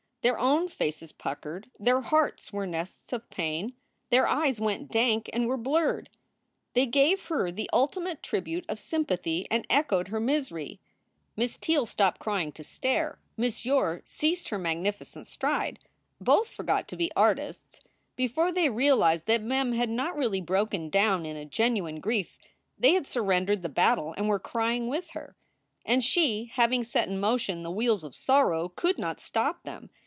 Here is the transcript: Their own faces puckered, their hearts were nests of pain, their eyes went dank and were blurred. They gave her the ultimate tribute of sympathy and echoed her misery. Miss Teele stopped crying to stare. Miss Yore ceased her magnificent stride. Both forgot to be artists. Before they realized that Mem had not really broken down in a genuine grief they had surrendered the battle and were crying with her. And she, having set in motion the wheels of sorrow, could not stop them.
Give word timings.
Their 0.23 0.37
own 0.37 0.67
faces 0.67 1.11
puckered, 1.11 1.71
their 1.79 2.01
hearts 2.01 2.53
were 2.53 2.67
nests 2.67 3.11
of 3.11 3.27
pain, 3.31 3.73
their 4.11 4.27
eyes 4.27 4.61
went 4.61 4.91
dank 4.91 5.27
and 5.33 5.47
were 5.47 5.57
blurred. 5.57 6.11
They 6.73 6.85
gave 6.85 7.23
her 7.23 7.49
the 7.49 7.67
ultimate 7.73 8.21
tribute 8.21 8.63
of 8.69 8.77
sympathy 8.77 9.47
and 9.49 9.65
echoed 9.67 10.09
her 10.09 10.19
misery. 10.19 10.79
Miss 11.35 11.57
Teele 11.57 11.87
stopped 11.87 12.19
crying 12.19 12.51
to 12.51 12.63
stare. 12.63 13.17
Miss 13.35 13.65
Yore 13.65 14.03
ceased 14.05 14.49
her 14.49 14.59
magnificent 14.59 15.25
stride. 15.25 15.79
Both 16.19 16.49
forgot 16.51 16.87
to 16.89 16.95
be 16.97 17.11
artists. 17.15 17.81
Before 18.15 18.51
they 18.51 18.69
realized 18.69 19.25
that 19.25 19.41
Mem 19.41 19.71
had 19.73 19.89
not 19.89 20.15
really 20.15 20.39
broken 20.39 20.91
down 20.91 21.25
in 21.25 21.35
a 21.35 21.45
genuine 21.45 21.99
grief 21.99 22.37
they 22.77 22.93
had 22.93 23.07
surrendered 23.07 23.63
the 23.63 23.69
battle 23.69 24.13
and 24.15 24.29
were 24.29 24.37
crying 24.37 24.85
with 24.87 25.09
her. 25.13 25.35
And 25.83 26.03
she, 26.03 26.51
having 26.53 26.83
set 26.83 27.07
in 27.07 27.19
motion 27.19 27.63
the 27.63 27.71
wheels 27.71 28.03
of 28.03 28.13
sorrow, 28.13 28.69
could 28.69 28.99
not 28.99 29.19
stop 29.19 29.63
them. 29.63 29.89